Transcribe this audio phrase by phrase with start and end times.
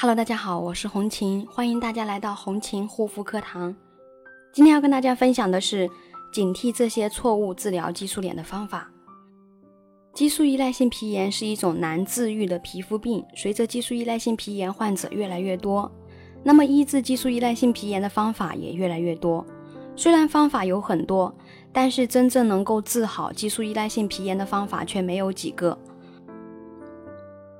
[0.00, 3.74] Hello，大家好，我是红琴，欢迎大家来到红琴护肤课堂。
[4.52, 5.90] 今天要跟大家分享的是
[6.32, 8.88] 警惕这些错误治疗激素脸的方法。
[10.14, 15.90] 激素依赖性皮炎是一种难治愈的皮肤病，随着激素依赖性皮炎患者越来越多，
[16.44, 19.44] 那么医治激素依赖性皮炎的方法也越来越多。
[19.96, 21.34] 虽然方法有很多，
[21.72, 25.76] 但是真正能够治好激素依赖性皮炎的方法却没有几个。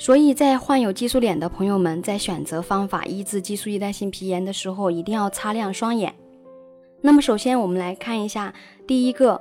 [0.00, 6.14] 所以在患有激素脸的朋友们，在选择方法医治激素依赖性皮炎的时候，一定要擦亮双眼。
[7.02, 8.54] 那么，首先我们来看一下
[8.86, 9.38] 第一个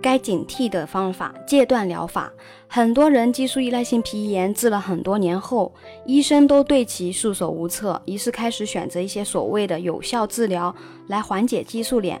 [0.00, 2.32] 该警惕的方法——戒断疗法。
[2.66, 5.70] 很多人激素依赖性皮炎治了很多年后，
[6.06, 10.74] 医生都对其束手无策，于是开始选择一些所谓的有效治疗
[11.08, 12.18] 来缓解激素脸，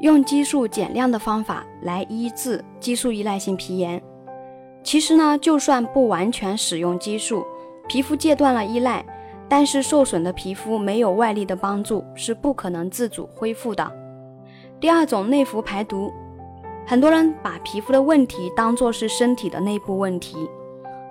[0.00, 4.02] 用激素减量的方法来医治激素依赖性皮炎。
[4.82, 7.44] 其实呢，就算不完全使用激素，
[7.88, 9.04] 皮肤戒断了依赖，
[9.48, 13.90] 但是受损的皮肤没有外力的帮助是不可能自主恢复的。
[14.80, 16.12] 第二种内服排毒，
[16.84, 20.36] 很多人把皮肤的问题当作是身体的内部问题，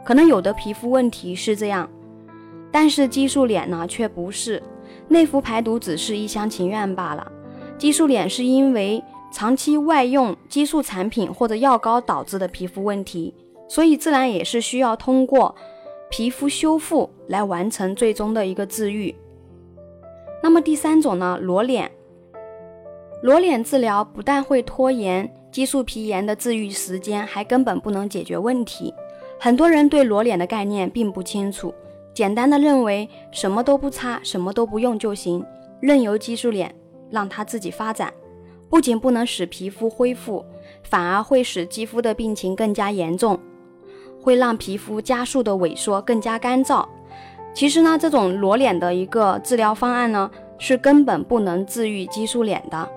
[0.04, 1.90] 可能有的皮肤问题是这样，
[2.70, 4.62] 但是激素脸呢却不是，
[5.08, 7.32] 内服排毒只是一厢情愿罢了。
[7.78, 9.02] 激素脸是因为
[9.32, 13.34] 长期外用激素产品或者药膏导致的皮肤问题。
[13.72, 15.55] 所以自然也是需要通过
[16.09, 19.16] 皮肤修复来完成最终的一个治愈。
[20.44, 21.89] 那么第三种呢，裸脸，
[23.23, 28.94] 裸脸治疗不但会拖延激素皮炎的治愈时间，还根本不能解决问题。
[29.39, 31.73] 很多人对裸脸的概念并不清楚，
[32.14, 35.45] 简单的认为什么都不擦，什么都不用就行，
[35.80, 36.75] 任由激素脸
[37.09, 38.14] 让它自己发展，
[38.69, 40.44] 不仅不能使皮肤恢复，
[40.83, 43.39] 反而会使肌肤的病情更加严重。
[44.22, 46.86] 会让皮肤加速的萎缩，更加干燥。
[47.53, 52.89] 其实呢，这种裸脸的一个治疗方案呢，是根本不能治愈激素脸的。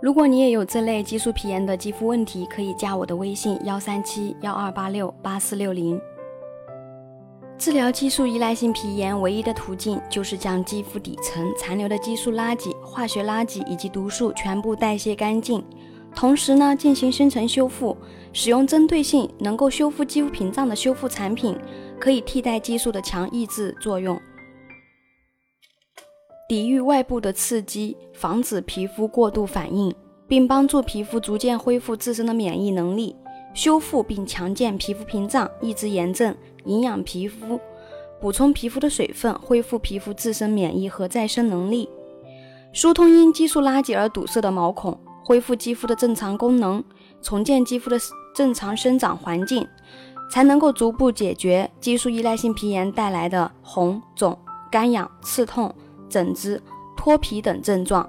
[0.00, 6.00] 如果你也有这类激素皮炎的肌肤问题，可以加我的微信幺三七幺二八六八四六零。
[7.58, 15.64] 治疗激素依赖性皮炎唯一的途径就是将肌肤底层残留的激素垃圾、化学垃圾以及毒素全部代谢干净。
[16.18, 17.96] 同时呢，进行深层修复，
[18.32, 21.56] 使用针对性能够修复肌肤屏障的修复产品，
[21.96, 24.20] 可以替代激素的强抑制作用，
[26.48, 29.94] 抵御外部的刺激，防止皮肤过度反应，
[30.26, 33.14] 并帮助皮肤逐渐恢复自身的免疫能力，
[33.54, 37.60] 修复并强健皮肤屏障，抑制炎症，营养皮肤，
[38.20, 41.88] 补充皮肤的水分，恢复皮肤自身免疫和再生能力，
[42.72, 44.98] 疏通因激素垃圾而堵塞的毛孔。
[45.28, 46.82] 恢复肌肤的正常功能，
[47.20, 47.98] 重建肌肤的
[48.34, 49.68] 正常生长环境，
[50.30, 54.38] 才能够逐步解决激素依赖性皮炎带来的红肿、
[54.72, 55.70] 干痒、刺痛、
[56.08, 56.62] 疹子、
[56.96, 58.08] 脱皮等症状。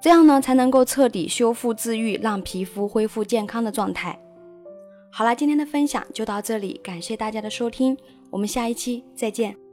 [0.00, 4.16] 这样呢，才能够彻底修复治愈，让皮肤恢复健康的状态。
[5.10, 7.96] 好了，今天的分享就到这里，感谢大家的收听，
[8.30, 9.67] 我们下一期再见。